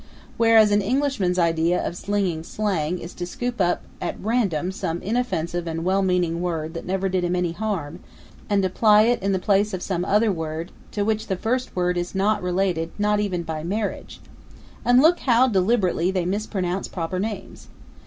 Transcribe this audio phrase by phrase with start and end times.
[0.35, 5.67] Whereas an Englishman's idea of slinging slang is to scoop up at random some inoffensive
[5.67, 7.99] and well meaning word that never did him any harm
[8.49, 11.99] and apply it in the place of some other word, to which the first word
[11.99, 14.19] is not related, even by marriage.
[14.83, 17.67] And look how they deliberately mispronounce proper names.